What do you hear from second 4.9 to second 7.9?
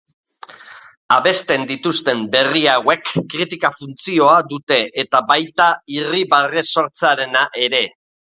eta baita irribarrea sortzearena ere.